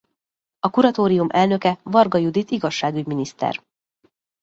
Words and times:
A 0.59 0.69
kuratórium 0.69 1.27
elnöke 1.29 1.79
Varga 1.83 2.17
Judit 2.17 2.51
igazságügy-miniszter. 2.51 3.61